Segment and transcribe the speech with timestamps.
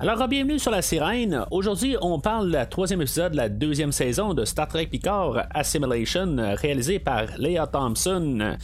[0.00, 1.44] Alors, bienvenue sur la sirène.
[1.50, 5.48] Aujourd'hui, on parle de la troisième épisode de la deuxième saison de Star Trek Picard
[5.52, 8.56] Assimilation, réalisé par Leah Thompson.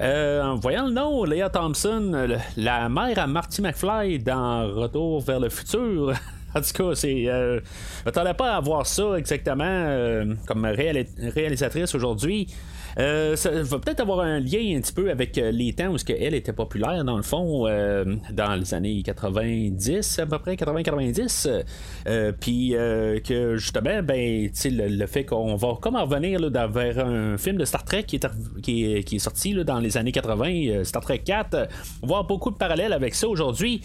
[0.00, 5.48] Euh, voyant le nom, Leah Thompson, la mère à Marty McFly dans Retour vers le
[5.48, 6.12] futur.
[6.52, 7.26] En tout cas, c'est.
[7.28, 7.60] Euh,
[8.04, 12.48] pas à voir ça exactement euh, comme réalisatrice aujourd'hui.
[12.98, 15.96] Euh, ça va peut-être avoir un lien un petit peu avec euh, les temps où
[16.08, 21.64] elle était populaire dans le fond euh, dans les années 90 à peu près 80-90
[22.40, 22.70] puis
[23.24, 27.84] que justement ben le, le, fait qu'on va comme revenir vers un film de Star
[27.84, 28.16] Trek qui
[28.84, 31.68] est, sorti dans les années 80 Star Trek 4
[32.02, 33.82] on va voir beaucoup de parallèles avec ça aujourd'hui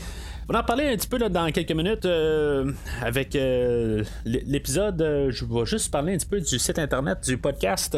[0.48, 5.02] on va en parler un petit peu là, dans quelques minutes euh, avec euh, l'épisode.
[5.02, 7.98] Euh, je vais juste parler un petit peu du site internet du podcast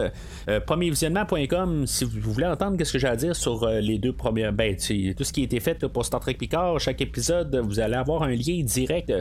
[0.65, 4.53] premiervisionnement.com si vous voulez entendre ce que j'ai à dire sur les deux premières.
[4.53, 7.95] Ben, tout ce qui a été fait pour Star Trek Picard, chaque épisode, vous allez
[7.95, 9.11] avoir un lien direct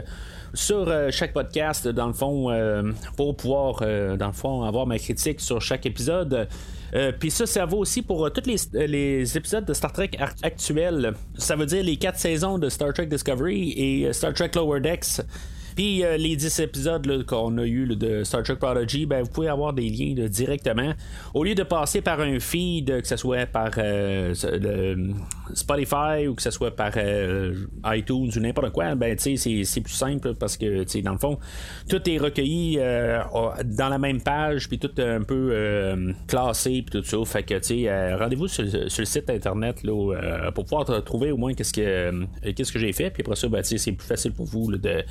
[0.53, 2.49] sur chaque podcast, dans le fond,
[3.17, 6.47] pour pouvoir, dans le fond, avoir ma critique sur chaque épisode.
[6.93, 10.11] Euh, puis ça, ça vaut aussi pour euh, tous les, les, épisodes de Star Trek
[10.43, 11.13] actuels.
[11.37, 14.79] Ça veut dire les quatre saisons de Star Trek Discovery et euh, Star Trek Lower
[14.79, 15.21] Decks.
[15.77, 19.47] Puis euh, les 10 épisodes qu'on a eu de Star Trek Prodigy, ben, vous pouvez
[19.47, 20.91] avoir des liens directement.
[21.35, 24.33] Au lieu de passer par un feed, que ce soit par euh,
[25.53, 27.53] Spotify ou que ce soit par euh,
[27.85, 31.37] iTunes ou n'importe quoi, ben, c'est, c'est plus simple parce que dans le fond,
[31.87, 35.95] tout est recueilli dans la même page, puis tout un peu
[36.27, 37.17] classé, puis tout ça.
[37.23, 42.25] Fait que rendez-vous sur, le site internet là, pour pouvoir trouver au moins qu'est-ce que,
[42.51, 43.11] qu'est-ce que j'ai fait.
[43.11, 45.03] Puis après ça, ben, c'est plus facile pour vous de,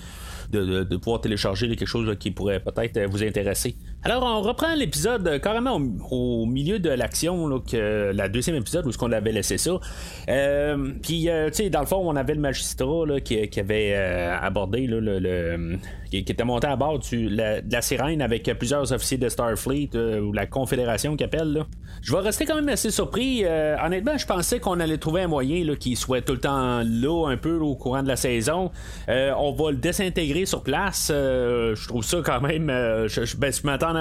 [0.97, 3.77] pouvoir télécharger quelque chose qui pourrait peut-être vous intéresser.
[4.06, 5.80] Alors, on reprend l'épisode euh, carrément
[6.12, 9.80] au, milieu de l'action, la deuxième épisode où ce qu'on avait laissé ça.
[10.28, 14.86] Euh, puis, euh, tu sais, dans le fond, on avait le magistrat qui, avait abordé
[14.86, 15.78] le,
[16.08, 20.46] qui, était monté à bord de la, sirène avec plusieurs officiers de Starfleet ou la
[20.46, 21.64] Confédération qui appelle.
[22.00, 23.44] Je vais rester quand même assez surpris.
[23.44, 27.36] honnêtement, je pensais qu'on allait trouver un moyen qui soit tout le temps là, un
[27.36, 28.70] peu au courant de la saison.
[29.08, 31.08] on va le désintégrer sur place.
[31.11, 32.68] je trouve ça quand même.
[32.68, 33.95] je, ben, je m'attends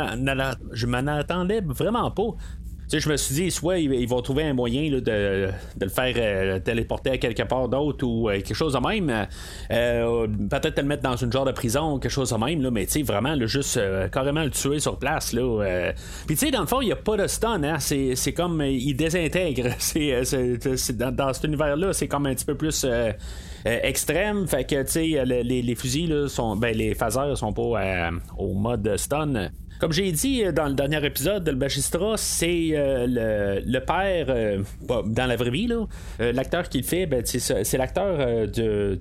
[0.72, 2.35] je m'en attendais vraiment pas.
[2.91, 5.50] Je me suis dit, soit ils, vont trouver un moyen de,
[5.81, 9.28] le faire euh, téléporter à quelque part d'autre ou euh, quelque chose de même.
[9.72, 12.85] Euh, peut-être le mettre dans une genre de prison quelque chose de même, là, mais
[13.03, 13.79] vraiment, juste
[14.11, 15.34] carrément le tuer sur place.
[15.34, 15.91] Là,
[16.28, 17.63] Puis tu sais, dans le fond, il n'y a pas de stun.
[17.63, 17.79] Hein?
[17.79, 19.69] C'est, comme, il désintègre.
[21.16, 22.85] Dans, cet univers-là, c'est comme un petit peu plus...
[23.66, 24.47] extrême.
[24.47, 28.95] Fait que, tu sais, les, fusils, là, sont, ben, les phasers sont pas au mode
[28.97, 29.50] stun.
[29.80, 34.63] Comme j'ai dit euh, dans le dernier épisode, le magistrat, c'est euh, le, père, euh,
[34.81, 35.69] dans la vraie vie,
[36.19, 38.97] l'acteur qui le fait, ben, c'est l'acteur de,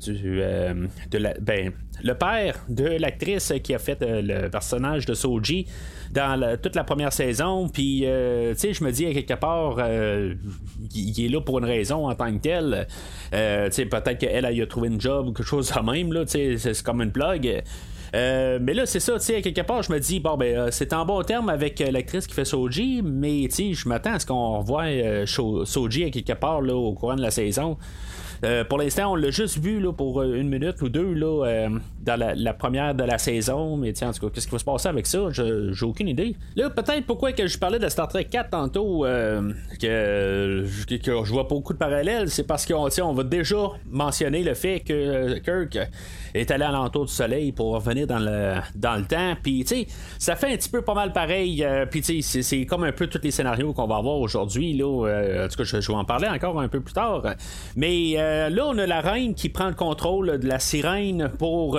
[1.13, 5.67] la, ben, le père de l'actrice qui a fait le personnage de Soji
[6.13, 7.69] dans toute la première saison.
[7.69, 8.07] Puis, tu
[8.57, 9.79] sais, je me dis à quelque part,
[10.95, 12.87] il est là pour une raison en tant que tel.
[13.31, 13.37] tu
[13.73, 16.75] sais, peut-être qu'elle a trouvé une job ou quelque chose de même, là, tu sais,
[16.75, 17.63] c'est comme une blog.
[18.15, 20.69] Euh, mais là, c'est ça, tu sais, quelque part, je me dis, bon, ben, euh,
[20.71, 24.13] c'est en bon terme avec euh, l'actrice qui fait Soji, mais, tu sais, je m'attends
[24.13, 24.85] à ce qu'on revoie
[25.27, 27.77] Soji à quelque part, là, au courant de la saison.
[28.69, 31.69] Pour l'instant, on l'a juste vu là, pour une minute ou deux là,
[32.03, 33.77] dans la, première de la saison.
[33.77, 35.29] Mais tiens, en tout cas, qu'est-ce qui va se passer avec ça?
[35.31, 36.37] J'ai aucune idée.
[36.57, 39.05] Là, peut-être pourquoi que je parlais de Star Trek 4 tantôt,
[39.81, 43.57] que, je vois beaucoup de parallèles, c'est parce qu'on on va déjà
[43.91, 45.79] mentionner le fait que Kirk
[46.35, 49.35] est allé à l'entour du soleil pour revenir dans le, dans le temps.
[49.43, 49.87] Puis, tu sais,
[50.19, 51.63] ça fait un petit peu pas mal pareil.
[51.65, 54.75] Euh, puis, tu sais, c'est comme un peu tous les scénarios qu'on va avoir aujourd'hui.
[54.75, 57.23] Là, euh, en tout cas, je, vais en parler encore un peu plus tard.
[57.77, 61.79] Mais euh, là, on a la reine qui prend le contrôle de la sirène pour,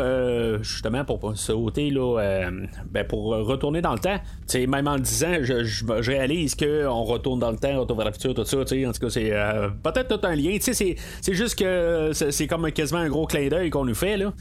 [0.62, 2.50] justement, pour sauter, là,
[2.90, 4.20] ben, pour retourner dans le temps.
[4.54, 8.34] Même en le disant, je, réalise qu'on retourne dans le temps, on vers la future,
[8.34, 8.60] tout ça.
[8.60, 9.32] En tout cas, c'est
[9.84, 10.58] peut-être tout un lien.
[10.60, 10.98] C'est
[11.34, 14.34] juste que c'est comme quasiment un gros clin d'œil qu'on nous fait, là.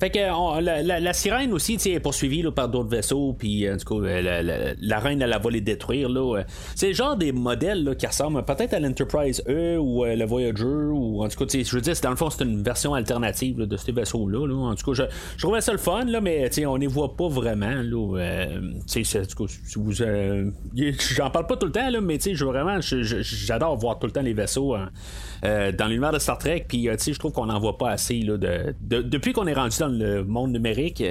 [0.00, 4.20] Fait que la, sirène aussi est poursuivie là, par d'autres vaisseaux, puis en tout cas,
[4.20, 6.08] la, reine elle, va les détruire.
[6.08, 6.42] Là,
[6.74, 11.24] c'est le genre des modèles qui ressemblent peut-être à l'Enterprise E ou le Voyager, ou
[11.24, 13.92] en tout cas, je veux dire, dans le fond, c'est une version alternative de ces
[13.92, 14.46] vaisseaux-là.
[14.54, 15.04] En tout cas,
[15.36, 17.82] je, trouvais ça le fun, là, mais on les voit pas vraiment.
[17.82, 18.46] Là,
[21.16, 24.22] j'en parle pas tout le temps, là, mais je, vraiment, j'adore voir tout le temps
[24.22, 24.74] les vaisseaux.
[24.74, 24.90] Hein.
[25.44, 26.64] Euh, dans l'univers de Star Trek.
[26.66, 28.20] Puis, euh, je trouve qu'on n'en voit pas assez.
[28.20, 31.02] Là, de, depuis qu'on est rendu le monde numérique,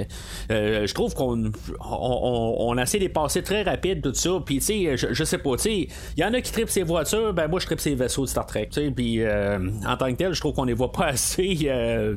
[0.50, 1.50] euh, je trouve qu'on
[1.80, 4.30] on, a assez des passés très rapides, tout ça.
[4.44, 6.82] Puis, tu sais, je, sais pas, tu sais, il y en a qui tripent ces
[6.82, 8.68] voitures, ben moi, je tripe ces vaisseaux de Star Trek.
[8.72, 11.66] Tu sais, puis, en tant que tel, je trouve qu'on les voit pas assez, tu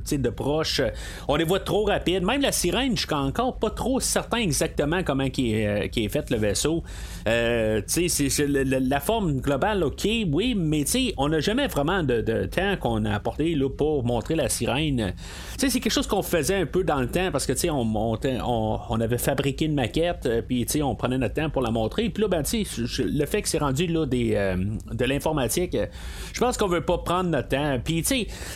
[0.05, 0.81] sais, de proche.
[1.27, 2.23] On les voit trop rapides.
[2.23, 6.29] Même la sirène, je suis encore pas trop certain exactement comment qui est, est fait
[6.29, 6.83] le vaisseau.
[7.25, 12.45] tu sais, la forme globale, ok, oui, mais tu sais, on n'a jamais vraiment de,
[12.45, 15.13] temps qu'on a apporté là, pour montrer la sirène.
[15.57, 19.01] c'est quelque chose qu'on faisait un peu dans le temps parce que on, on, on,
[19.01, 22.09] avait fabriqué une maquette, euh, puis on prenait notre temps pour la montrer.
[22.09, 24.55] Puis là, ben, le fait que c'est rendu là, des, euh,
[24.91, 25.87] de l'informatique, euh,
[26.33, 27.79] je pense qu'on veut pas prendre notre temps.
[27.83, 28.03] Puis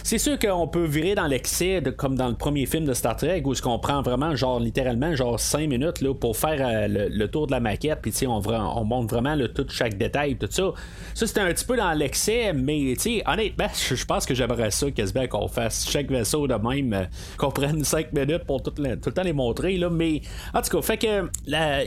[0.04, 3.42] c'est sûr qu'on peut virer dans l'excès, comme dans le premier film de Star Trek,
[3.46, 7.48] où ce qu'on prend vraiment, genre littéralement, genre 5 minutes là, pour faire le, tour
[7.48, 10.74] de la maquette, puis on, on montre vraiment le, tout chaque détail, tout ça.
[11.14, 12.94] Ça, c'était un petit peu dans l'excès, mais
[13.26, 14.88] honnêtement, ben, je pense que j'aimerais ça
[15.30, 19.34] qu'on fasse chaque vaisseau de même, qu'on prenne 5 minutes pour tout, le, temps les
[19.34, 19.78] montrer.
[19.78, 20.22] Là, mais
[20.54, 21.30] en tout cas, fait que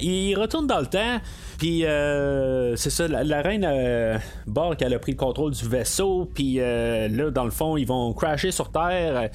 [0.00, 1.20] il retourne dans le temps.
[1.58, 6.30] Puis euh, c'est ça, la, reine euh, Borg, elle a pris le contrôle du vaisseau.
[6.34, 9.30] Puis là, dans le fond, ils vont crasher sur Terre.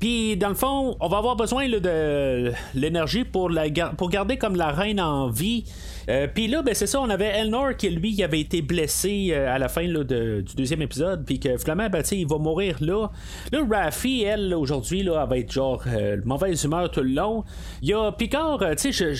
[0.00, 4.56] Puis dans le fond, on va avoir besoin de l'énergie pour, la, pour garder comme
[4.56, 5.64] la reine en vie.
[6.08, 9.54] Euh, puis là, ben, c'est ça, on avait Elnor qui, lui, avait été blessé euh,
[9.54, 13.10] à la fin là, du deuxième épisode, puis que finalement, ben, il va mourir là.
[13.52, 17.44] Là, Raffi, elle, aujourd'hui, là, elle va être genre euh, mauvaise humeur tout le long.
[17.82, 19.14] Il y a Picard, tu sais,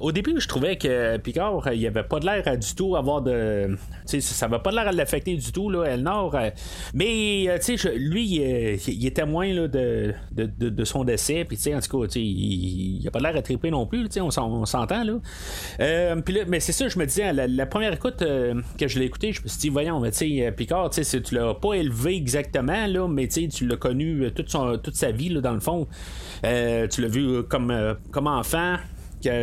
[0.00, 3.76] au début, je trouvais que Picard, il avait pas de l'air du tout avoir de.
[4.06, 6.34] Tu sais, ça va pas de l'air à l'affecter du tout, là, Elnor.
[6.94, 11.74] mais, tu sais, lui, il, est témoin là, de, de, son décès, puis, tu sais,
[11.74, 14.30] en tout cas, il, il a pas l'air à triper non plus, tu sais, on,
[14.30, 15.14] s'entend, là.
[15.98, 19.32] Euh, mais c'est ça, je me disais, la, première écoute euh, que je l'ai écouté,
[19.32, 23.08] je me suis dit, voyons, mais tu sais, Picard, tu l'as pas élevé exactement, là,
[23.08, 25.86] mais tu l'as connu euh, toute, son, toute sa vie, là, dans le fond.
[26.42, 28.76] tu l'as vu comme, comme enfant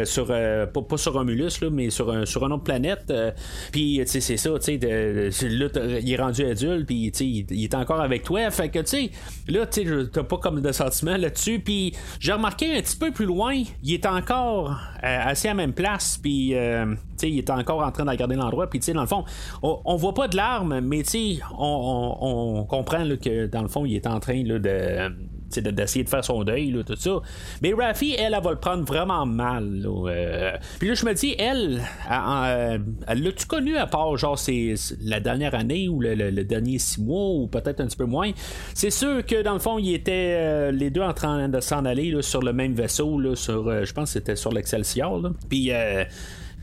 [0.05, 3.31] sur euh, pas, sur Romulus là, mais sur un sur une autre planète euh,
[3.71, 5.67] puis c'est ça tu sais là
[6.01, 9.11] il est rendu adulte puis il, il est encore avec toi fait que tu sais
[9.47, 13.11] là tu sais t'as pas comme de sentiment là-dessus puis j'ai remarqué un petit peu
[13.11, 14.71] plus loin il est encore
[15.03, 18.33] euh, assez à la même place puis tu sais il est encore en train de
[18.35, 19.25] l'endroit puis tu sais dans le fond
[19.61, 23.85] on, voit pas de larmes mais tu sais on, on, comprend que dans le fond
[23.85, 27.19] il est en train là, de d'essayer de faire son deuil, tout ça.
[27.61, 29.85] Mais Raffi, elle, elle, va le prendre vraiment mal.
[29.85, 30.51] Euh.
[30.79, 35.55] Puis là, je me dis, elle, elle, l'a-tu connu à part, genre, c'est la dernière
[35.55, 38.31] année ou le, dernier six mois ou peut-être un petit peu moins?
[38.73, 41.85] C'est sûr que dans le fond, ils étaient euh, les deux en train de s'en
[41.85, 45.21] aller sur le même vaisseau, là, sur, euh, je pense que c'était sur l'Excelsior.
[45.49, 45.71] Puis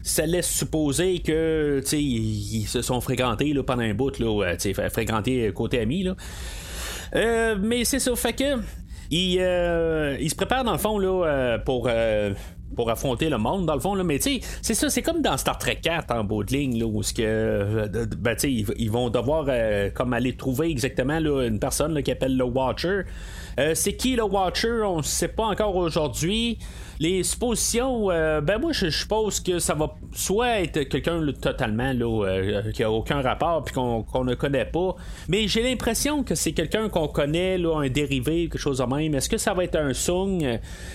[0.02, 4.12] ça laisse supposer que ils, se sont fréquentés pendant un bout,
[4.90, 6.08] fréquentés côté ami.
[7.14, 8.58] Euh, mais c'est ça, fait que.
[9.12, 11.88] Il, euh, il se prépare dans le fond là, euh, pour
[12.75, 13.94] pour affronter le monde, dans le fond.
[13.94, 14.03] Là.
[14.03, 16.87] Mais tu c'est ça, c'est comme dans Star Trek 4 en bout de ligne, là,
[16.87, 17.87] où que,
[18.17, 19.50] ben, ils, vont devoir
[20.14, 23.03] aller trouver exactement une personne qui appelle le Watcher.
[23.75, 24.82] C'est qui le Watcher?
[24.84, 26.58] On ne sait pas encore aujourd'hui.
[27.02, 32.26] Les suppositions, euh, ben moi je suppose que ça va soit être quelqu'un totalement là,
[32.26, 34.94] euh, qui a aucun rapport puis qu'on ne connaît pas,
[35.26, 39.16] mais j'ai l'impression que c'est quelqu'un qu'on connaît, là, un dérivé, quelque chose de même.
[39.16, 40.44] Est-ce que ça va être un Sung?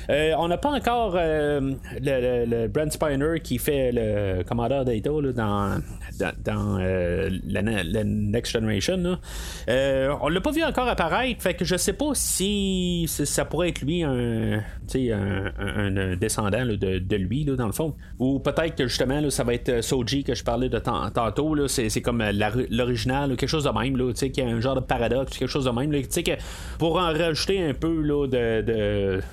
[0.10, 5.82] Euh, On n'a pas encore le, le, Brent Spiner qui fait le commandeur d'Ata dans,
[6.38, 7.62] dans, la,
[8.06, 9.18] Next Generation.
[9.68, 12.47] on l'a pas vu encore apparaître, fait que je sais pas si
[13.08, 17.96] ça pourrait être lui un, un, descendant de, lui, dans le fond.
[18.20, 21.68] Ou peut-être que justement, ça va être euh, Soji que je parlais de tantôt.
[21.68, 22.32] C'est comme euh,
[22.70, 25.72] l'original, quelque chose de même, là, qui a un genre de paradoxe, quelque chose de
[25.72, 25.92] même.
[25.92, 26.32] que
[26.78, 28.28] pour en rajouter un peu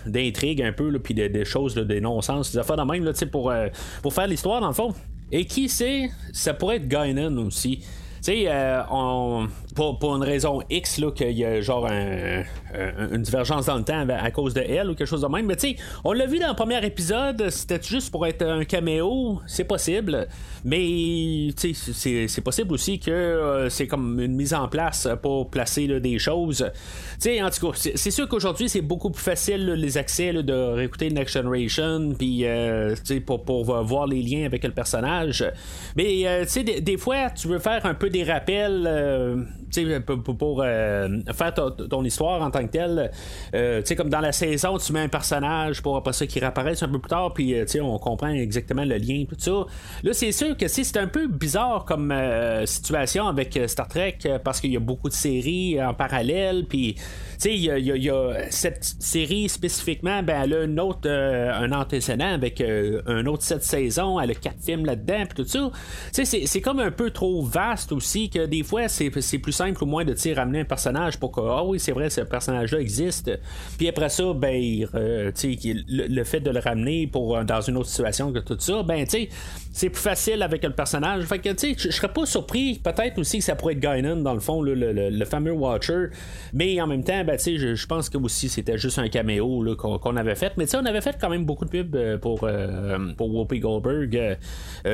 [0.07, 3.69] d'intrigue, un peu, puis des, choses, des non-sens, des affaires de même, pour, euh,
[4.03, 4.95] pour faire l'histoire, dans le fond.
[5.33, 7.83] Et qui sait, ça pourrait être Guinan aussi.
[8.25, 8.49] Sais,
[8.91, 14.07] on pour, une raison X, là, qu'il y a genre une divergence dans le temps
[14.09, 15.47] à cause de elle ou quelque chose de même.
[15.47, 15.57] Mais
[16.05, 20.29] on l'a vu dans le premier épisode, c'était juste pour être un caméo, c'est possible.
[20.65, 26.19] Mais c'est possible aussi que euh, c'est comme une mise en place pour placer des
[26.19, 26.63] choses.
[26.63, 31.35] En tout cas, c'est sûr qu'aujourd'hui, c'est beaucoup plus facile les accès de réécouter Next
[31.35, 32.95] Generation, puis euh,
[33.27, 35.45] pour, pour voir les liens avec le personnage.
[35.97, 38.87] Mais euh, sais, des, fois, tu veux faire un peu des rappels
[40.07, 43.11] pour, pour euh, faire ton histoire en tant que telle.
[43.55, 46.89] Euh, comme dans la saison, tu mets un personnage pour après ça qui réapparaisse un
[46.89, 49.67] peu plus tard, puis euh, on comprend exactement le lien, tout ça.
[50.03, 52.15] Là, c'est sûr que c'est un peu bizarre comme
[52.67, 56.97] situation avec Star Trek parce qu'il y a beaucoup de séries en parallèle, puis
[57.45, 63.27] il y, a cette série spécifiquement, ben, elle a une autre, un antécédent avec un
[63.27, 65.71] autre set saisons, elle a quatre films là-dedans, puis tout ça.
[66.13, 70.05] C'est comme un peu trop vaste aussi que des fois, c'est plus simple au moins
[70.05, 73.31] de ramener un personnage pour que, ah oui, c'est vrai, ce personnage-là existe.
[73.79, 77.77] Puis après ça, ben, euh, le, le, fait de le ramener pour euh, dans une
[77.77, 79.29] autre situation que tout ça, ben, tu sais,
[79.73, 81.25] c'est plus facile avec le personnage.
[81.25, 84.35] Fait tu sais, je serais pas surpris, peut-être aussi que ça pourrait être Guinan, dans
[84.35, 86.07] le fond, le, fameux Watcher.
[86.53, 89.65] Mais en même temps, ben, tu sais, je pense que aussi c'était juste un caméo
[89.77, 90.53] qu'on avait fait.
[90.57, 92.49] Mais tu sais, on avait fait quand même beaucoup de pubs euh, pour,
[93.17, 94.39] pour Whoopi Goldberg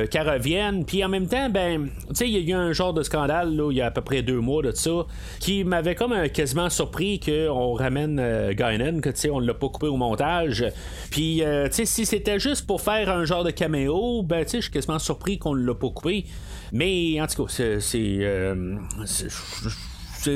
[0.09, 0.85] qu'elle revienne.
[0.85, 3.59] Puis en même temps, ben, tu sais, il y a eu un genre de scandale,
[3.71, 5.05] il y a à peu près deux mois de ça,
[5.39, 9.69] qui m'avait comme euh, quasiment surpris qu'on ramène euh, que tu sais, on l'a pas
[9.69, 10.65] coupé au montage.
[11.09, 14.51] Puis, euh, tu sais, si c'était juste pour faire un genre de caméo, ben, tu
[14.51, 16.25] sais, je suis quasiment surpris qu'on l'a pas coupé.
[16.71, 17.79] Mais, en tout cas, c'est.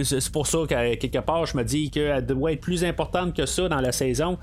[0.03, 3.45] c'est pour ça qu'à quelque part, je me dis qu'elle doit être plus importante que
[3.45, 4.37] ça dans la saison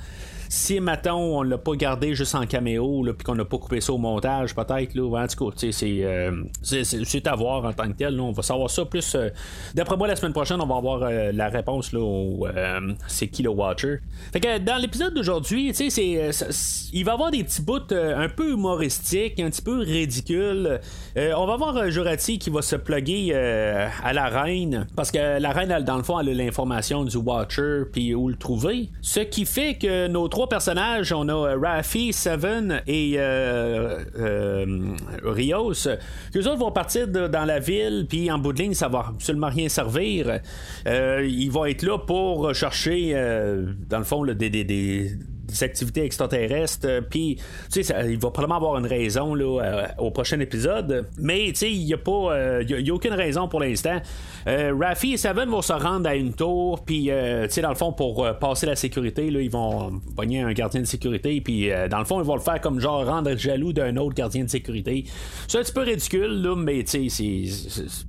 [0.52, 3.94] si maintenant on l'a pas gardé juste en caméo, puis qu'on n'a pas coupé ça
[3.94, 8.20] au montage, peut-être, là, en tout cas, euh, c'est, à voir en tant que tel.
[8.20, 9.14] on va savoir ça plus.
[9.14, 9.30] Euh,
[9.74, 12.46] d'après moi, la semaine prochaine, on va avoir euh, la réponse là, au
[13.06, 14.00] c'est qui le Watcher.
[14.30, 19.40] Fait que dans l'épisode d'aujourd'hui, il va y avoir des petits bouts un peu humoristiques,
[19.40, 20.80] un petit peu ridicules.
[21.16, 25.70] on va voir Jurati qui va se plugger à la reine, parce que la reine,
[25.70, 28.90] elle, dans le fond, elle a l'information du Watcher, puis où le trouver.
[29.00, 34.96] Ce qui fait que nos trois personnages, on a euh, Rafi, Seven et euh, euh,
[35.24, 35.88] Rios.
[36.34, 39.48] Les autres vont partir dans la ville, puis en bout de ligne, ça va absolument
[39.48, 40.40] rien servir.
[40.86, 43.12] ils vont être là pour chercher,
[43.88, 45.12] dans le fond, des, des
[45.62, 46.86] activités extraterrestres.
[46.86, 47.38] Euh, puis,
[47.70, 51.06] tu sais, il va probablement avoir une raison là, euh, au prochain épisode.
[51.18, 52.32] Mais, tu sais, il n'y a pas.
[52.32, 54.00] Euh, il a, aucune raison pour l'instant.
[54.46, 56.84] Rafi et Seven vont se rendre à une tour.
[56.84, 57.10] Puis, tu
[57.48, 60.86] sais, dans le fond, pour passer la sécurité, là, ils vont pogner un gardien de
[60.86, 61.40] sécurité.
[61.40, 64.44] Puis, dans le fond, ils vont le faire comme genre rendre jaloux d'un autre gardien
[64.44, 65.04] de sécurité.
[65.48, 67.44] C'est un petit peu ridicule, là, mais, tu sais,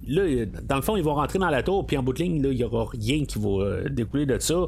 [0.07, 1.85] là, dans le fond, ils vont rentrer dans la tour.
[1.85, 4.67] Puis, en bout de ligne, il n'y aura rien qui va découler de ça.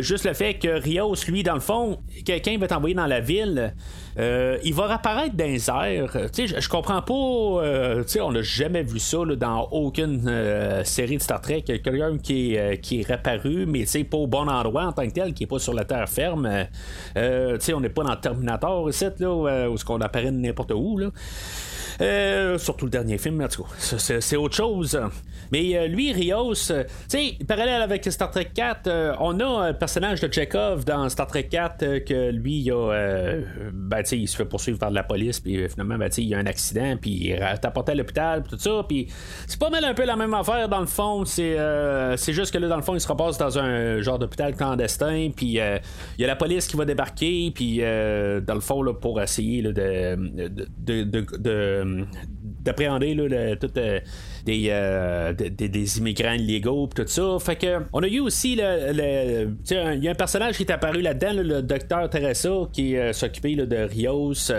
[0.00, 3.74] juste le fait que Rios, lui, dans le fond, quelqu'un va t'envoyer dans la ville,
[4.18, 6.30] euh, il va apparaître dans les airs.
[6.32, 7.14] Tu sais, je comprends pas.
[7.14, 11.62] Euh, on n'a jamais vu ça dans aucune euh, série de Star Trek.
[11.62, 15.44] Quelqu'un qui qui est réapparu, mais pas au bon endroit en tant que tel, qui
[15.44, 16.46] est pas sur la terre ferme.
[17.16, 20.98] on n'est pas dans Terminator ici, là, où, qu'on apparaît n'importe où.
[20.98, 22.58] Là.
[22.58, 23.46] surtout le dernier film,
[23.78, 24.98] c'est autre chose.
[25.52, 26.74] Mais lui, Rios, tu
[27.08, 31.48] sais, parallèle avec Star Trek 4, on a un personnage de Chekhov dans Star Trek
[31.48, 33.42] 4 que lui, il a.
[33.72, 36.38] Ben, il se fait poursuivre par la police, puis euh, finalement, ben, il y a
[36.38, 38.84] un accident, puis il est apporté à l'hôpital, tout ça.
[38.88, 39.08] Puis
[39.46, 41.24] c'est pas mal un peu la même affaire, dans le fond.
[41.24, 44.54] C'est, euh, juste que là, dans le fond, il se repasse dans un genre d'hôpital
[44.54, 45.78] clandestin, puis euh,
[46.18, 49.62] il y a la police qui va débarquer, puis dans le fond, là, pour essayer
[49.62, 52.06] de, de, de,
[52.60, 53.70] d'appréhender tout
[54.44, 57.36] des, des, immigrants illégaux tout ça.
[57.40, 61.00] Fait que on a eu aussi le, il y a un personnage qui est apparu
[61.02, 64.52] là-dedans, le docteur Teresa, qui s'occupait de Rios.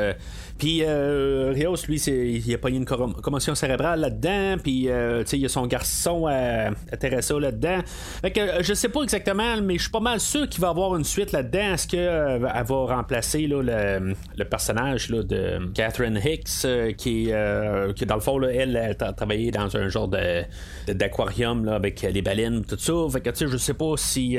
[0.54, 4.58] Euh, puis euh, Rios, lui, il a eu une commotion cérébrale là-dedans.
[4.62, 7.80] Puis euh, il y a son garçon à, Teresa là-dedans.
[8.22, 10.96] Fait que je sais pas exactement, mais je suis pas mal sûr qu'il va avoir
[10.96, 11.74] une suite là-dedans.
[11.74, 19.14] Est-ce qu'elle va remplacer le, personnage de Catherine Hicks, qui, dans le fond, elle, a
[19.14, 20.44] travaillé dans un genre de,
[20.88, 22.94] d'aquarium avec les baleines, tout ça.
[23.12, 24.38] Fait que je sais pas si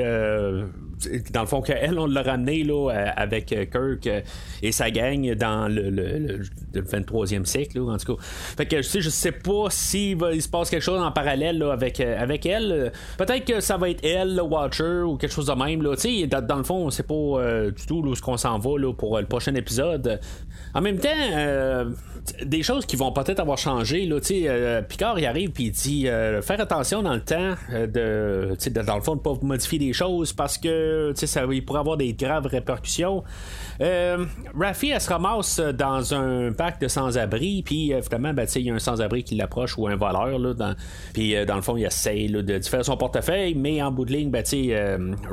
[1.33, 4.09] dans le fond, qu'elle, on l'a ramené là, avec Kirk
[4.63, 6.04] et sa gang dans le,
[6.75, 8.23] 23e siècle, en tout cas.
[8.57, 12.47] Fait que je sais pas s'il il se passe quelque chose en parallèle avec, avec
[12.47, 12.93] elle.
[13.19, 15.83] Peut-être que ça va être elle, le Watcher, ou quelque chose de même.
[15.83, 16.41] Là.
[16.41, 19.55] Dans, le fond, c'est pas du tout où ce qu'on s'en va pour le prochain
[19.55, 20.21] épisode.
[20.75, 21.09] En même temps,
[22.45, 24.09] des choses qui vont peut-être avoir changé.
[24.11, 28.71] Euh, Picard il arrive et il dit euh, faire attention dans le temps euh, de,
[28.71, 32.13] de, dans le fond de pas modifier des choses parce que ça pourrait avoir des
[32.15, 33.25] graves répercussions.
[33.81, 34.25] Euh,
[34.59, 38.75] Raffi, elle se ramasse dans un parc de sans-abri, puis évidemment, ben, il y a
[38.75, 40.39] un sans-abri qui l'approche ou un voleur.
[40.39, 40.75] Là, dans,
[41.13, 44.13] puis dans le fond, il essaie là, de faire son portefeuille, mais en bout de
[44.13, 44.45] ligne, ben,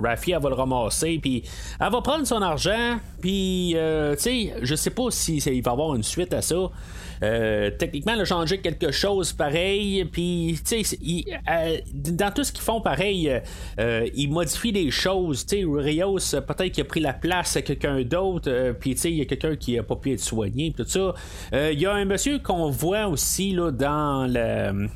[0.01, 1.43] Raffi, elle va le ramasser, puis
[1.79, 6.03] elle va prendre son argent, puis je sais pas si il va y avoir une
[6.03, 6.69] suite à ça.
[7.23, 10.05] Euh, techniquement, elle a changé quelque chose pareil.
[10.05, 10.97] Puis, tu sais,
[11.49, 13.31] euh, dans tout ce qu'ils font pareil,
[13.79, 15.45] euh, ils modifient des choses.
[15.45, 18.73] Tu sais, Rios, peut-être qu'il a pris la place à quelqu'un d'autre.
[18.79, 20.73] puis, tu sais, il y a quelqu'un qui a pas pu être soigné.
[20.75, 21.13] Tout ça.
[21.53, 24.87] Il y a un monsieur qu'on voit aussi là, dans, le,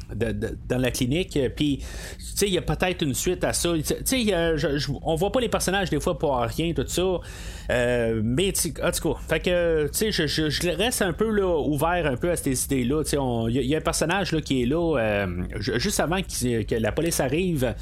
[0.67, 1.37] dans la clinique.
[1.55, 3.73] Puis, tu sais, il y a peut-être une suite à ça.
[3.75, 4.57] Tu sais,
[5.03, 7.19] on voit pas les personnages des fois pour rien, tout ça.
[7.69, 8.53] mais,
[8.83, 12.35] en tout fait que, tu sais, je, je, reste un peu ouvert un peu à
[12.35, 13.03] ces idées-là.
[13.49, 15.27] Il y, a un personnage là, qui est là euh,
[15.59, 17.73] juste avant que la police arrive,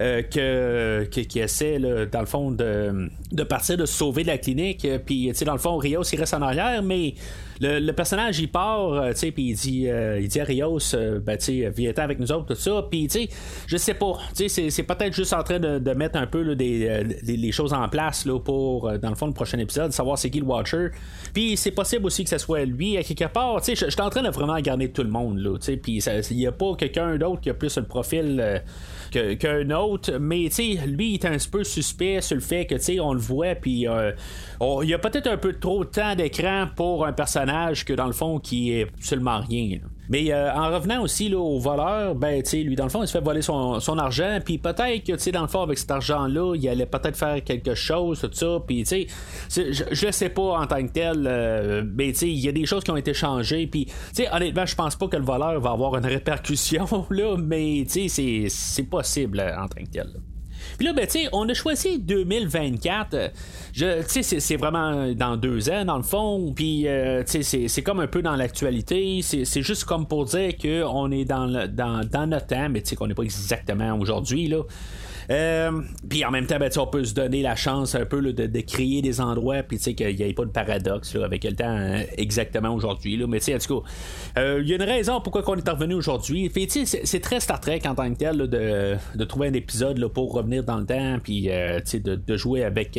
[0.00, 1.78] euh, qui essaie,
[2.10, 4.86] dans le fond, de, de partir, de sauver de la clinique.
[5.04, 7.14] Puis, dans le fond, Rios, il reste en arrière, mais
[7.60, 10.94] le, personnage il part, euh, tu sais, puis il dit, euh, il dit à Rios,
[10.94, 12.86] euh, ben, tu sais, viens avec nous autres, tout ça.
[12.90, 13.28] Puis, tu sais,
[13.66, 17.04] je sais pas, tu sais, c'est peut-être juste en train de, mettre un peu des,
[17.22, 20.40] les choses en place là, pour, dans le fond, le prochain épisode, savoir c'est qui
[20.40, 20.88] le Watcher.
[21.34, 23.60] Puis, c'est possible aussi que ce soit lui à quelque part.
[23.60, 25.76] Tu sais, je suis en train de vraiment garder tout le monde, là, tu sais,
[25.76, 28.62] puis il n'y a pas quelqu'un d'autre qui a plus le profil
[29.10, 30.18] qu'un autre.
[30.18, 33.12] Mais tu lui, il est un peu suspect sur le fait que tu sais, on
[33.12, 34.12] le voit, puis euh,
[34.82, 38.06] il y a peut-être un peu trop de temps d'écran pour un personnage que dans
[38.06, 39.78] le fond qui est absolument rien.
[40.10, 43.12] Mais euh, en revenant aussi là, au voleur, ben, lui, dans le fond, il se
[43.12, 46.86] fait voler son, argent, puis peut-être que, dans le fond, avec cet argent-là, il allait
[46.86, 49.06] peut-être faire quelque chose, tout ça, puis, tu
[49.48, 52.52] sais, je ne sais pas en tant que tel, euh, mais, tu il y a
[52.52, 55.24] des choses qui ont été changées, puis, tu sais, honnêtement, je pense pas que le
[55.24, 60.08] voleur va avoir une répercussion, là, mais, tu sais, c'est possible en tant que tel.
[60.80, 63.32] Puis là, ben, tu sais, on a choisi 2024.
[63.74, 66.54] Je, tu sais, c'est vraiment dans deux ans, dans le fond.
[66.56, 69.20] Puis, euh, tu sais, c'est comme un peu dans l'actualité.
[69.22, 72.88] C'est juste comme pour dire qu'on est dans, le, dans, dans notre temps, mais tu
[72.88, 74.62] sais, qu'on n'est pas exactement aujourd'hui, là.
[75.30, 78.60] Euh, puis en même temps, ben, on peut se donner la chance un peu de,
[78.60, 82.74] créer des endroits, puis qu'il n'y ait pas de paradoxe avec le temps hein, exactement
[82.74, 83.22] aujourd'hui.
[83.28, 86.50] Mais en tout cas, euh, il y a une raison pourquoi on est revenu aujourd'hui.
[87.04, 90.78] c'est très Star Trek en tant que tel de, trouver un épisode pour revenir dans
[90.78, 92.98] le temps, puis euh, de, jouer avec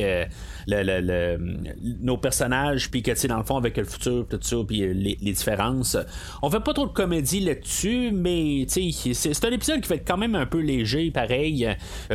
[2.02, 5.98] nos personnages, puis que dans le fond, avec le futur, tout ça, puis les, différences.
[6.42, 10.36] On fait pas trop de comédie là-dessus, mais c'est un épisode qui fait quand même
[10.36, 11.68] un peu léger, pareil.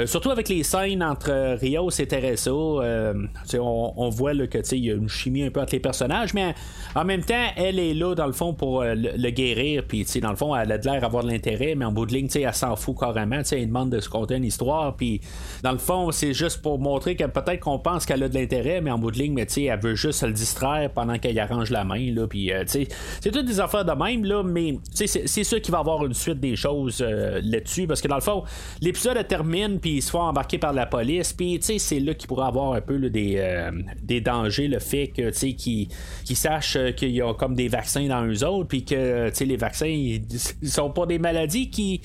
[0.07, 3.15] Surtout avec les scènes entre euh, Rios et Teresa, euh,
[3.59, 6.55] on, voit qu'il y a une chimie un peu entre les personnages, mais
[6.95, 10.37] en même temps, elle est là dans le fond pour le, guérir, puis dans le
[10.37, 12.77] fond, elle a de l'air d'avoir de l'intérêt, mais en bout de ligne, elle s'en
[12.77, 15.21] fout carrément, elle demande de se conter une histoire, puis
[15.63, 18.81] dans le fond, c'est juste pour montrer que peut-être qu'on pense qu'elle a de l'intérêt,
[18.81, 21.71] mais en bout de ligne, mais elle veut juste se le distraire pendant qu'elle arrange
[21.71, 22.89] la main, là, puis c'est
[23.31, 26.41] toutes des affaires de même, là, mais c'est sûr qu'il va y avoir une suite
[26.41, 28.45] des choses là-dessus, parce que dans le fond,
[28.81, 31.33] l'épisode termine, puis il se fait embarquer par la police.
[31.33, 33.71] Puis, tu sais, c'est là qu'il pourrait avoir un peu des, euh,
[34.03, 38.45] des dangers, le fait que, qu'ils sachent qu'il y a comme des vaccins dans eux
[38.45, 40.23] autres, puis que, tu sais, les vaccins, ils,
[40.61, 42.01] ils sont pas des maladies qui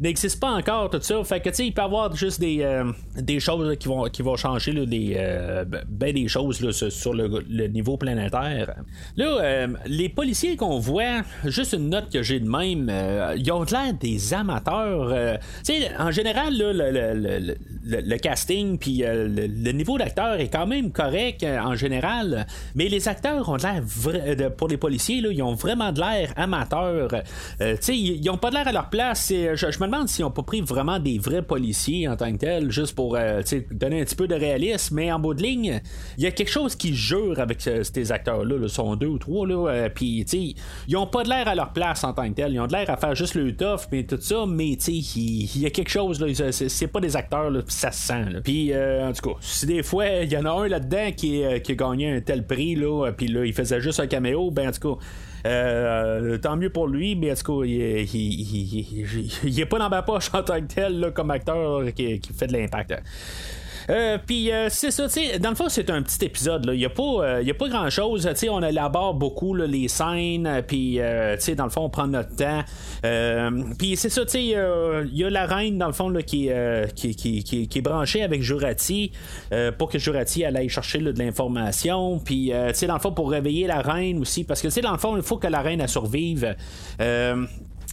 [0.00, 1.22] n'existe pas encore, tout ça.
[1.24, 4.04] Fait que, tu sais, il peut y avoir juste des, euh, des choses qui, vont,
[4.04, 8.74] qui vont changer, là, des, euh, ben des choses là, sur le, niveau planétaire.
[9.16, 12.90] Là, euh, les policiers qu'on voit, juste une note que j'ai de même,
[13.36, 15.38] ils ont l'air des amateurs.
[15.64, 20.92] tu sais, en général, là, le, le, casting puis le, niveau d'acteur est quand même
[20.92, 23.82] correct en général, mais les acteurs ont l'air,
[24.56, 27.08] pour les policiers, ils ont vraiment de l'air amateurs.
[27.58, 29.32] tu sais, ils, ont pas de l'air à leur place.
[29.86, 32.94] Me demande s'ils n'ont pas pris vraiment des vrais policiers en tant que tels, juste
[32.94, 35.80] pour euh, donner un petit peu de réalisme, mais en bout de ligne,
[36.18, 39.18] il y a quelque chose qui jure avec euh, ces acteurs-là, là, sont deux ou
[39.18, 42.34] trois, là, euh, puis ils n'ont pas de l'air à leur place en tant que
[42.34, 45.60] tel, ils ont de l'air à faire juste le tough, mais tout ça, mais il
[45.60, 48.24] y, a quelque chose, là, c'est, pas des acteurs, là, ça se sent.
[48.44, 51.72] Puis en tout cas, si des fois, il y en a un là-dedans qui, qui
[51.72, 54.72] a gagné un tel prix, là, puis là, il faisait juste un caméo, ben en
[54.72, 55.00] tout cas,
[55.46, 58.06] euh, tant mieux pour lui, mais en tout cas, il,
[59.60, 62.94] est pas dans ma poche en tant que tel comme acteur qui, fait de l'impact.
[63.90, 65.06] Euh, puis c'est ça,
[65.38, 66.68] dans le fond, c'est un petit épisode.
[66.72, 68.28] Il n'y a pas, y a pas grand chose.
[68.50, 72.64] On élabore beaucoup les scènes, puis dans le fond, on prend notre temps.
[73.78, 74.50] puis c'est ça, il
[75.12, 76.50] y a la reine, dans le fond, là, qui,
[76.94, 79.12] qui, qui, est branchée avec Jurati
[79.78, 82.18] pour que Jurati aille chercher de l'information.
[82.18, 85.22] Puis, dans le fond, pour réveiller la reine aussi, parce que, dans le fond, il
[85.22, 86.54] faut que la reine elle survive.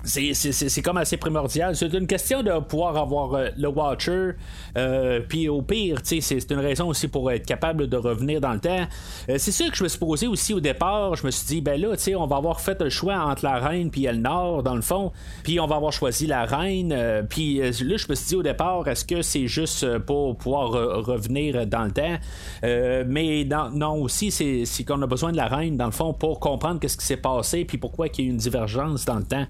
[0.04, 1.76] C'est comme assez primordial.
[1.78, 4.32] C'est une question de pouvoir avoir euh, le Watcher.
[4.78, 8.60] Euh, puis au pire, c'est une raison aussi pour être capable de revenir dans le
[8.60, 8.86] temps.
[9.30, 11.16] Euh, c'est sûr que je me suis posé aussi au départ.
[11.16, 13.92] Je me suis dit, ben là, on va avoir fait le choix entre la reine
[13.92, 15.14] puis Elnor, dans le fond.
[15.44, 17.26] Puis on va avoir choisi la reine.
[17.30, 21.66] puis là, je me suis dit au départ, est-ce que c'est juste pour pouvoir revenir
[21.66, 22.18] dans le temps?
[22.62, 26.80] mais non, aussi, c'est qu'on a besoin de la reine, dans le fond, pour comprendre
[26.80, 29.46] qu'est-ce qui s'est passé puis pourquoi il y a eu une divergence dans le temps.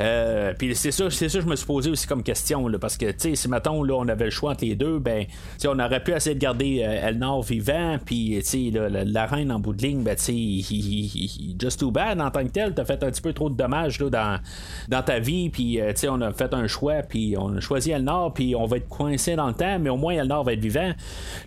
[0.00, 3.10] Euh, puis c'est ça, c'est ça je me suis posé aussi comme question, parce que,
[3.10, 5.24] tu sais, si, mettons, là, on avait le choix entre les deux, ben,
[5.66, 9.58] on aurait pu essayer de garder euh, Elnor vivant, puis, tu sais, la, reine en
[9.58, 13.02] bout de ligne, ben, tu sais, just too bad en tant que tel, t'as fait
[13.02, 14.40] un petit peu trop de dommages, là, dans,
[14.88, 17.60] dans ta vie, puis, euh, tu sais, on a fait un choix, puis on a
[17.60, 20.52] choisi Elnor, puis on va être coincé dans le temps, mais au moins Elnor va
[20.52, 20.92] être vivant.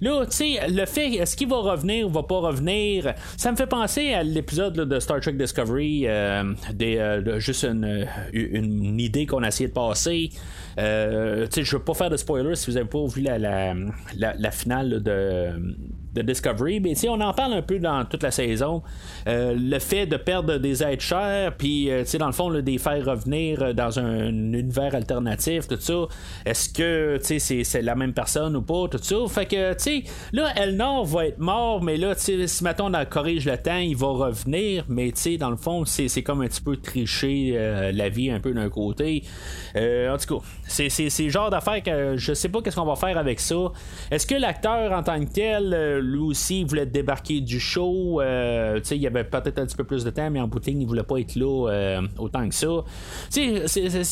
[0.01, 3.55] Là, tu sais, le fait, est-ce qu'il va revenir ou va pas revenir, ça me
[3.55, 6.07] fait penser à l'épisode de Star Trek Discovery,
[6.73, 10.29] des, juste une, une idée qu'on a essayé de passer.
[10.77, 15.01] Euh, je veux pas faire de spoilers si vous avez pas vu la, la, finale
[15.01, 15.51] de
[16.15, 18.81] de Discovery, mais on en parle un peu dans toute la saison.
[19.27, 22.77] Euh, le fait de perdre des êtres chers, puis euh, dans le fond, de les
[22.77, 26.05] faire revenir dans un, univers alternatif, tout ça.
[26.45, 29.15] Est-ce que c'est, la même personne ou pas, tout ça?
[29.29, 33.45] Fait que, tu sais, là, Elnor va être mort, mais là, si maintenant on corrige
[33.45, 36.61] le temps, il va revenir, mais tu sais, dans le fond, c'est, comme un petit
[36.61, 39.23] peu tricher euh, la vie un peu d'un côté.
[39.75, 43.17] en tout cas, c'est, le genre d'affaire que je sais pas qu'est-ce qu'on va faire
[43.17, 43.55] avec ça.
[44.11, 48.21] Est-ce que l'acteur en tant que tel lui aussi voulait débarquer du show?
[48.21, 50.85] Euh, il y avait peut-être un petit peu plus de temps, mais en boutique, il
[50.85, 52.67] voulait pas être là euh, autant que ça.
[53.29, 53.61] Si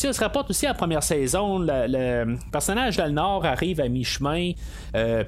[0.08, 4.52] on se rapporte aussi à la première saison, le, personnage d'Alnor arrive à mi-chemin.
[4.96, 5.24] Euh,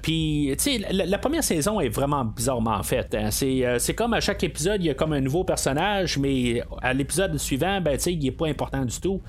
[0.91, 3.15] la, la, première saison est vraiment bizarrement faite.
[3.15, 3.31] Hein.
[3.31, 7.37] C'est comme à chaque épisode, il y a comme un nouveau personnage, mais à l'épisode
[7.37, 9.21] suivant, ben, il n'est pas important du tout.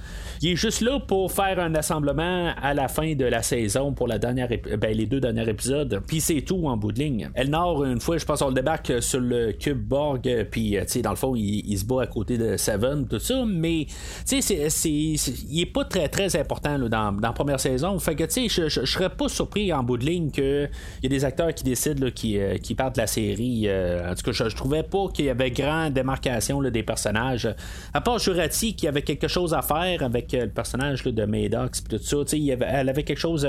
[0.42, 4.08] Il est juste là pour faire un assemblement à la fin de la saison pour
[4.08, 6.02] ben, les deux derniers épisodes.
[6.06, 7.30] Puis c'est tout en bout de ligne.
[7.34, 10.88] Elnor, une fois, je pense, on le débarque sur le cube Borg, puis, euh, tu
[10.88, 13.86] sais, dans le fond, il, se bat à côté de Seven, tout ça, mais,
[14.26, 17.98] tu sais, il est pas très, très important dans, la première saison.
[18.00, 20.68] Fait que, tu sais, je, serais pas surpris en bout de ligne qu'il
[21.02, 23.64] y ait des acteurs qui décident qui, euh, qui partent de la série.
[23.66, 27.48] Euh, en tout cas, je, trouvais pas qu'il y avait grande démarcation des personnages.
[27.94, 31.24] À part Jurati, qui avait quelque chose à faire avec le personnage de
[31.88, 33.46] Tout ça, elle avait quelque chose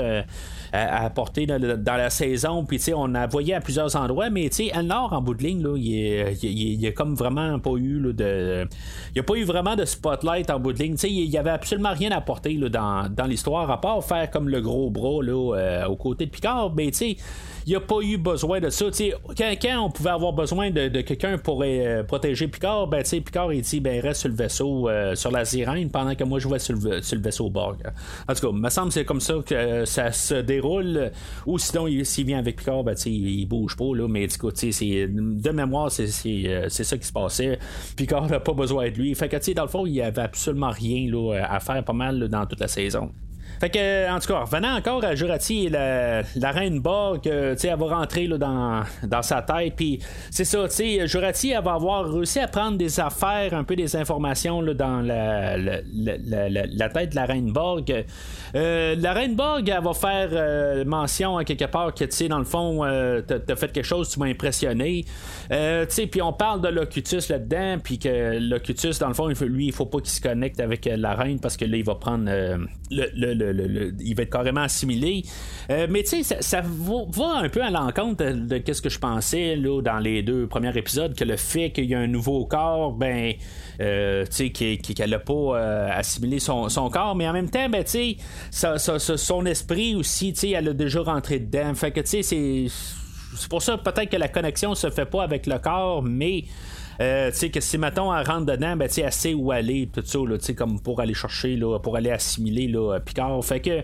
[0.72, 4.50] à, apporter dans, la saison, puis, on a voyé à plusieurs endroits, mais
[4.82, 8.66] Nord en bout de ligne, là, il, n'y a comme vraiment pas eu de.
[9.10, 10.96] Il n'y a pas eu vraiment de spotlight en bout de ligne.
[11.04, 14.90] Il y avait absolument rien à apporter dans, l'histoire, à part faire comme le gros
[14.90, 17.16] bras là, euh, aux côtés de Picard, mais tu
[17.68, 18.86] il n'y a pas eu besoin de ça.
[19.36, 23.80] Quand, on pouvait avoir besoin de, quelqu'un pour euh, protéger Picard, ben, Picard il dit
[23.80, 26.74] ben, reste sur le vaisseau, euh, sur la sirène, pendant que moi je vais sur
[26.76, 27.76] le, sur le vaisseau Borg.
[28.28, 31.10] En tout cas, me semble c'est comme ça que euh, ça se déroule.
[31.46, 33.94] Ou sinon, s'il vient avec Picard, ben, il, bouge pas.
[33.94, 37.58] Là, mais du de mémoire, c'est ça qui se passait.
[37.96, 39.14] Picard n'a pas besoin de lui.
[39.14, 42.28] Fait que dans le fond, il n'y avait absolument rien là, à faire pas mal
[42.28, 43.10] dans toute la saison.
[43.60, 47.68] Fait que, en tout cas, revenant encore à Jurati, la, la reine Borg, euh, sais,
[47.68, 49.74] elle va rentrer là, dans, dans sa tête.
[49.76, 53.64] Puis c'est ça, tu sais, Jurati, elle va avoir réussi à prendre des affaires, un
[53.64, 55.76] peu des informations là, dans la, la,
[56.48, 58.04] la, tête de la reine Borg.
[58.54, 62.28] Euh, la reine Borg, elle va faire euh, mention à quelque part que, tu sais,
[62.28, 62.82] dans le fond,
[63.26, 65.04] t'as, fait quelque chose, tu m'as impressionné.
[65.50, 65.56] tu
[65.88, 69.72] sais, puis on parle de Locutus là-dedans, puis que Locutus, dans le fond, lui, il
[69.72, 72.30] faut pas qu'il se connecte avec la reine parce que là, il va prendre
[72.90, 75.22] le il va être carrément assimilé.
[75.70, 79.56] Euh, mais tu sais, ça, va, un peu à l'encontre de, ce que je pensais
[79.56, 82.92] là, dans les deux premiers épisodes, que le fait qu'il y a un nouveau corps,
[82.92, 83.34] ben,
[83.80, 87.84] euh, tu sais, qu'elle n'a pas euh, assimilé son, corps, mais en même temps, ben,
[87.84, 88.16] tu
[88.50, 91.74] sais, son esprit aussi, tu sais, elle a déjà rentré dedans.
[91.74, 92.66] Fait que, tu sais, c'est.
[93.36, 96.44] C'est pour ça peut-être que la connexion se fait pas avec le corps, mais
[96.98, 99.88] tu sais, que si, mettons, elle rentre dedans, ben, tu sais, elle sait où aller,
[99.92, 103.44] tout ça, tu sais, comme pour aller chercher, là, pour aller assimiler, là, Picard.
[103.44, 103.80] Fait que,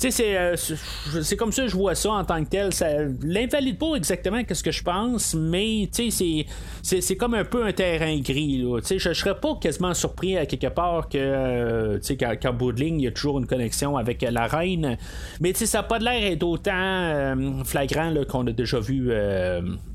[0.00, 0.54] tu sais,
[1.22, 2.72] c'est comme ça je vois ça en tant que tel.
[2.72, 2.88] Ça
[3.22, 6.46] l'invalide pas exactement ce que je pense, mais, tu sais,
[6.82, 8.80] c'est comme un peu un terrain gris, là.
[8.80, 13.00] Tu sais, je serais pas quasiment surpris à quelque part que, tu sais, de il
[13.00, 14.96] y a toujours une connexion avec la reine.
[15.40, 19.12] Mais, tu sais, ça n'a pas l'air d'être autant flagrant qu'on a déjà vu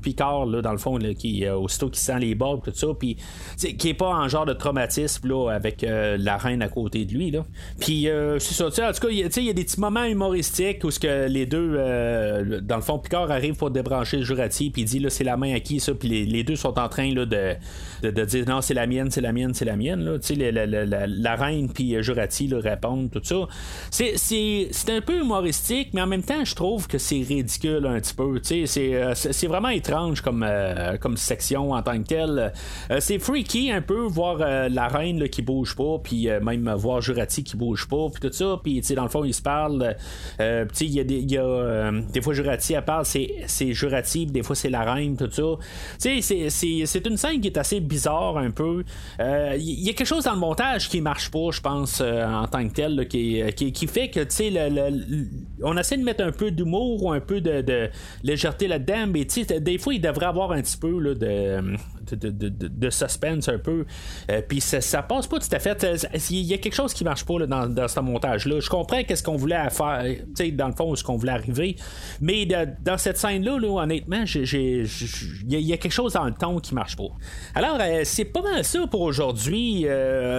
[0.02, 3.16] Picard, là, dans le fond, qui, aussitôt qui sent les bords, tout ça, puis
[3.56, 7.12] qui est pas en genre de traumatisme là, avec euh, la reine à côté de
[7.12, 7.30] lui.
[7.30, 7.44] Là.
[7.78, 10.90] Puis euh, c'est ça, en tout cas, il y a des petits moments humoristiques où
[10.90, 14.82] ce que les deux, euh, dans le fond, Picard arrive pour débrancher le Jurati, puis
[14.82, 17.12] il dit là, c'est la main à qui ça, puis les, deux sont en train
[17.12, 17.56] là, de,
[18.02, 20.04] de, dire non, c'est la mienne, c'est la mienne, c'est la mienne.
[20.04, 20.18] Là.
[20.36, 23.46] La, la, la, la, reine puis Jurati là, répondent, tout ça.
[23.90, 27.86] C'est, c'est, c'est un peu humoristique, mais en même temps, je trouve que c'est ridicule
[27.86, 28.40] un petit peu.
[28.42, 28.64] C'est,
[29.14, 30.46] c'est vraiment étrange comme,
[31.00, 32.49] comme section en tant que telle.
[32.98, 37.44] C'est freaky un peu voir la reine qui bouge pas, puis euh, même voir Jurati
[37.44, 38.60] qui bouge pas, puis tout ça.
[38.62, 39.96] Puis dans le fond, ils se parlent.
[40.40, 44.26] Euh, il y a des, y a, euh, des fois Jurati elle parle, c'est Jurati,
[44.26, 45.42] des fois c'est la reine, tout ça.
[45.98, 48.84] C'est une scène qui est assez bizarre un peu.
[49.18, 52.66] Il y a quelque chose dans le montage qui marche pas, je pense, en tant
[52.68, 55.26] que tel, qui, qui, fait que tu le,
[55.62, 57.90] on essaie de mettre un peu d'humour ou un peu de,
[58.22, 59.26] légèreté là-dedans, mais
[59.60, 61.76] des fois il devrait avoir un petit peu là, de
[62.10, 63.84] de, suspense un peu.
[64.30, 65.84] Euh, puis ça, passe pas tout à fait.
[65.84, 65.96] Euh,
[66.30, 68.60] il y a quelque chose qui marche pas dans, ce montage-là.
[68.60, 70.04] Je comprends qu'est-ce qu'on voulait faire,
[70.52, 71.76] dans le fond, ce qu'on voulait arriver.
[72.20, 74.88] Mais dans cette scène-là, honnêtement, il
[75.48, 77.08] y, a quelque chose dans le ton qui marche pas.
[77.54, 79.86] Alors, euh, c'est pas mal ça pour aujourd'hui.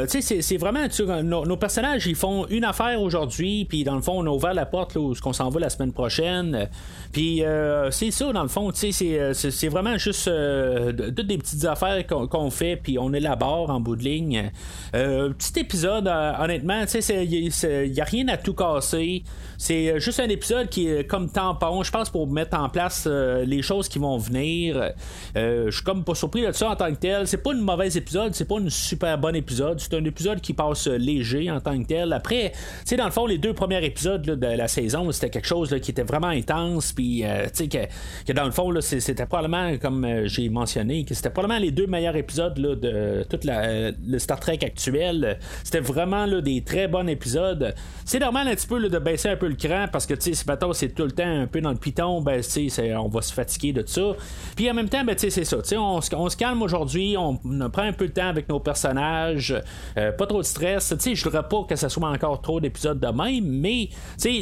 [0.07, 0.87] c'est vraiment,
[1.23, 4.65] nos, personnages, ils font une affaire aujourd'hui, puis dans le fond, on a ouvert la
[4.65, 6.69] porte là, où on s'en va la semaine prochaine.
[7.11, 7.43] Puis
[7.91, 13.13] c'est ça, dans le fond, c'est vraiment juste des petites affaires qu'on fait, puis on
[13.13, 14.51] élabore en bout de ligne.
[14.95, 19.23] Euh, petit épisode, euh, honnêtement, il n'y a rien à tout casser.
[19.57, 23.07] C'est euh, juste un épisode qui est comme tampon, je pense, pour mettre en place
[23.07, 24.91] les choses qui vont venir.
[25.35, 27.27] je suis comme pas surpris de ça en tant que tel.
[27.27, 29.79] C'est pas une mauvaise épisode, c'est pas une super bon épisode.
[29.79, 32.13] C'est un épisode qui passe léger en tant que tel.
[32.13, 32.51] Après,
[32.87, 35.91] tu dans le fond, les deux premiers épisodes de la saison, c'était quelque chose qui
[35.91, 36.93] était vraiment intense.
[36.93, 41.71] Puis, sais, que, dans le fond, c'était probablement, comme j'ai mentionné, que c'était probablement les
[41.71, 45.39] deux meilleurs épisodes de toute la, le Star Trek actuel.
[45.63, 47.73] C'était vraiment là, des très bons épisodes.
[48.05, 50.73] C'est normal un petit peu de baisser un peu le cran parce que si maintenant
[50.73, 52.41] c'est tout le temps un peu dans le piton, ben,
[52.97, 54.13] on va se fatiguer de ça.
[54.55, 55.57] Puis en même temps, ben, c'est ça.
[55.77, 57.35] On, on se calme aujourd'hui, on,
[57.69, 59.55] prend un peu le temps avec nos personnages,
[59.97, 60.93] euh, pas trop de stress.
[61.01, 63.89] Je voudrais pas que ça soit encore trop d'épisodes de même, mais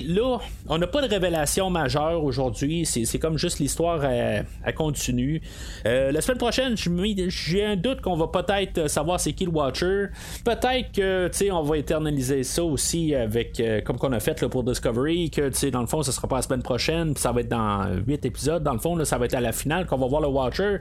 [0.08, 2.86] là, on n'a pas de révélation majeure aujourd'hui.
[2.86, 5.42] C'est comme juste l'histoire à, continue.
[5.86, 6.78] Euh, la semaine prochaine,
[7.28, 10.08] j'ai un doute qu'on va peut-être savoir c'est qui le Watcher.
[10.44, 14.64] Peut-être que on va éternaliser ça aussi avec euh, comme qu'on a fait là, pour
[14.64, 17.50] Discovery, que dans le fond, ça sera pas la semaine prochaine, puis ça va être
[17.50, 18.64] dans 8 épisodes.
[18.64, 20.78] Dans le fond, ça va être à la finale qu'on va voir le Watcher.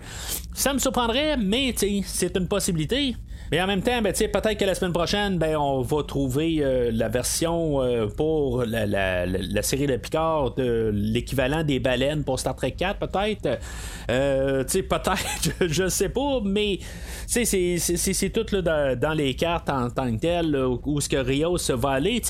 [0.54, 3.14] Ça me surprendrait, mais c'est une possibilité.
[3.50, 6.90] Mais en même temps, ben, peut-être que la semaine prochaine, ben, on va trouver euh,
[6.92, 12.54] la version euh, pour la, la, série de Picard de l'équivalent des baleines pour Star
[12.54, 13.58] Trek 4, peut-être.
[14.10, 16.78] Euh, peut-être, je sais pas, mais
[17.26, 21.90] c'est tout là, dans, les cartes en tant que tel, où ce que Rios va
[21.90, 22.22] aller.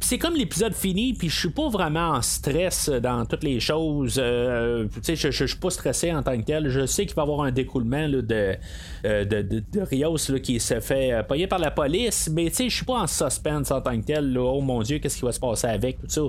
[0.00, 4.14] C'est comme l'épisode fini, puis je suis pas vraiment en stress dans toutes les choses.
[4.14, 6.68] je suis pas stressé en tant que tel.
[6.68, 8.20] Je sais qu'il va y avoir un découlement de,
[9.04, 13.00] de, de, Rios qui se fait euh, payer par la police, mais je suis pas
[13.00, 14.36] en suspense en tant que tel.
[14.38, 16.22] Oh mon Dieu, qu'est-ce qui va se passer avec tout ça.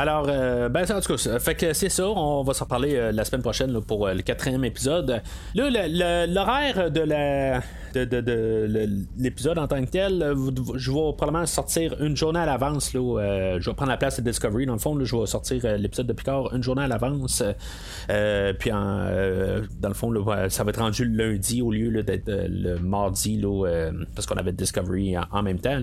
[0.00, 2.08] Alors, euh, ben, en tout cas, fait que c'est ça.
[2.08, 5.20] On va s'en parler euh, la semaine prochaine pour le quatrième épisode.
[5.54, 7.60] Là, l'horaire de la
[7.92, 10.34] de, l'épisode en tant que tel,
[10.76, 12.92] je vais probablement sortir une journée à l'avance.
[12.94, 12.98] je
[13.58, 14.64] vais prendre la place de Discovery.
[14.64, 17.42] Dans le fond, je vais sortir l'épisode de Picard une journée à l'avance.
[18.58, 20.14] puis, dans le fond,
[20.48, 23.44] ça va être rendu lundi au lieu d'être le mardi,
[24.14, 25.78] parce qu'on avait Discovery en, même temps.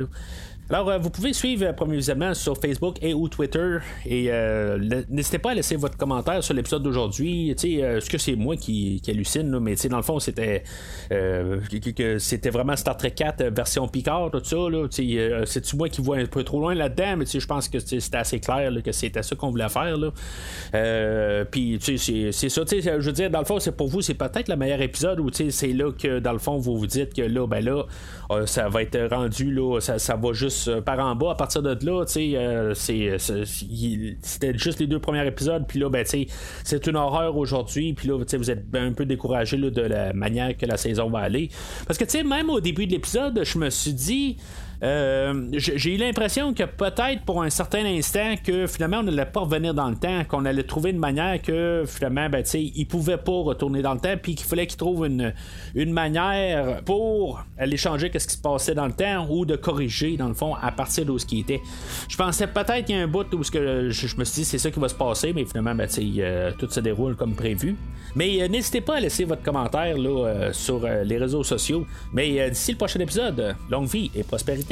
[0.69, 3.77] Alors, euh, vous pouvez suivre euh, premièrement sur Facebook et ou Twitter.
[4.06, 4.77] Et euh,
[5.08, 7.51] n'hésitez pas à laisser votre commentaire sur l'épisode d'aujourd'hui.
[7.51, 10.63] Est-ce que c'est moi qui, qui hallucine, mais dans le fond, c'était
[12.19, 14.58] c'était vraiment Star Trek 4 version Picard, tout ça.
[15.45, 18.39] C'est-tu moi qui vois un peu trop loin là-dedans, mais je pense que c'était assez
[18.39, 19.95] clair que c'était ça qu'on voulait faire.
[21.49, 22.62] Puis, c'est ça.
[22.67, 25.30] Je veux dire, dans le fond, c'est pour vous, c'est peut-être le meilleur épisode où
[25.32, 27.86] c'est là que, dans le fond, vous vous dites que là, ben là,
[28.45, 31.78] ça va être rendu, là, ça va juste plus par en bas à partir de
[31.86, 32.06] là.
[34.22, 38.17] c'était juste les deux premiers épisodes, puis là, ben, c'est une horreur aujourd'hui, puis là,
[38.17, 41.50] vous êtes un peu découragé de la manière que la saison va aller.
[41.86, 44.38] Parce que, même au début de l'épisode, je me suis dit,
[44.83, 49.39] euh, j'ai eu l'impression que peut-être pour un certain instant que finalement on n'allait pas
[49.39, 53.31] revenir dans le temps, qu'on allait trouver une manière que finalement ben, il pouvait pas
[53.31, 55.33] retourner dans le temps, puis qu'il fallait qu'il trouve une,
[55.73, 60.15] une manière pour aller changer ce qui se passait dans le temps ou de corriger
[60.15, 61.61] dans le fond à partir de ce qui était.
[62.07, 64.45] Je pensais peut-être qu'il y a un bout où ce que je, me suis dit
[64.45, 67.75] c'est ça qui va se passer, mais finalement ben, euh, tout se déroule comme prévu.
[68.15, 71.85] Mais euh, n'hésitez pas à laisser votre commentaire là, sur les réseaux sociaux.
[72.13, 74.66] Mais d'ici le prochain épisode, longue vie et prospérité.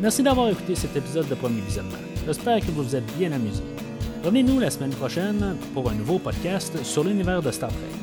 [0.00, 1.96] Merci d'avoir écouté cet épisode de Premier Visionnement.
[2.26, 3.62] J'espère que vous vous êtes bien amusé.
[4.22, 8.02] Revenez-nous la semaine prochaine pour un nouveau podcast sur l'univers de Star Trek